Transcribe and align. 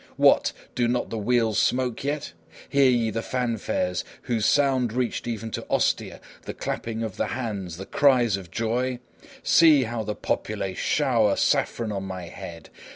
What! 0.17 0.51
do 0.73 0.87
not 0.87 1.11
the 1.11 1.17
wheels 1.19 1.59
smoke 1.59 2.03
yet? 2.03 2.33
Hear 2.69 2.89
ye 2.89 3.11
the 3.11 3.21
fanfares, 3.21 4.03
whose 4.23 4.47
sound 4.47 4.91
reached 4.93 5.27
even 5.27 5.51
to 5.51 5.65
Ostia; 5.69 6.19
the 6.41 6.55
clapping 6.55 7.03
of 7.03 7.17
the 7.17 7.27
hands, 7.27 7.77
the 7.77 7.85
cries 7.85 8.35
of 8.35 8.49
joy? 8.49 8.97
See 9.43 9.83
how 9.83 10.01
the 10.01 10.15
populace 10.15 10.79
shower 10.79 11.35
saffron 11.35 11.91
on 11.91 12.05
my 12.05 12.23
head! 12.29 12.71